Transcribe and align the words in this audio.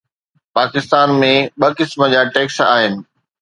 پاڪستان 0.55 1.09
۾ 1.23 1.29
ٻه 1.59 1.67
قسم 1.77 1.99
جا 2.13 2.21
ٽيڪس 2.33 2.55
آهن. 2.73 2.93